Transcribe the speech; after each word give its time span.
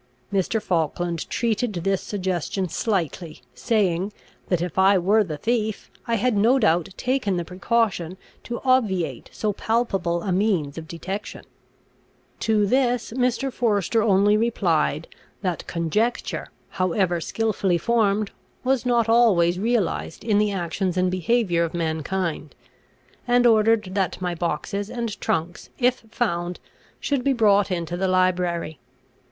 Mr. 0.33 0.59
Falkland 0.59 1.29
treated 1.29 1.73
this 1.75 2.01
suggestion 2.01 2.67
slightly, 2.67 3.43
saying, 3.53 4.11
that 4.47 4.59
if 4.59 4.79
I 4.79 4.97
were 4.97 5.23
the 5.23 5.37
thief, 5.37 5.91
I 6.07 6.15
had 6.15 6.35
no 6.35 6.57
doubt 6.57 6.89
taken 6.97 7.37
the 7.37 7.45
precaution 7.45 8.17
to 8.45 8.61
obviate 8.65 9.29
so 9.31 9.53
palpable 9.53 10.23
a 10.23 10.31
means 10.31 10.79
of 10.79 10.87
detection. 10.87 11.43
To 12.39 12.65
this 12.65 13.11
Mr. 13.15 13.53
Forester 13.53 14.01
only 14.01 14.35
replied, 14.37 15.07
that 15.43 15.67
conjecture, 15.67 16.47
however 16.69 17.21
skilfully 17.21 17.77
formed, 17.77 18.31
was 18.63 18.87
not 18.87 19.07
always 19.07 19.59
realised 19.59 20.23
in 20.23 20.39
the 20.39 20.51
actions 20.51 20.97
and 20.97 21.11
behaviour 21.11 21.63
of 21.63 21.75
mankind; 21.75 22.55
and 23.27 23.45
ordered 23.45 23.89
that 23.93 24.19
my 24.19 24.33
boxes 24.33 24.89
and 24.89 25.21
trunks, 25.21 25.69
if 25.77 26.05
found, 26.09 26.59
should 26.99 27.23
be 27.23 27.33
brought 27.33 27.69
into 27.69 27.95
the 27.95 28.07
library. 28.07 28.79